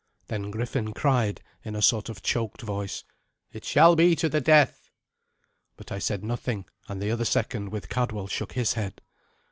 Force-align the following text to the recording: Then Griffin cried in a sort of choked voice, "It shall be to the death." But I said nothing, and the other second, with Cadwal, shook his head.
Then 0.29 0.49
Griffin 0.49 0.93
cried 0.93 1.43
in 1.63 1.75
a 1.75 1.81
sort 1.83 2.09
of 2.09 2.23
choked 2.23 2.63
voice, 2.63 3.03
"It 3.51 3.63
shall 3.63 3.95
be 3.95 4.15
to 4.15 4.29
the 4.29 4.41
death." 4.41 4.89
But 5.77 5.91
I 5.91 5.99
said 5.99 6.23
nothing, 6.23 6.65
and 6.89 6.99
the 6.99 7.11
other 7.11 7.23
second, 7.23 7.69
with 7.69 7.87
Cadwal, 7.87 8.25
shook 8.25 8.53
his 8.53 8.73
head. 8.73 8.99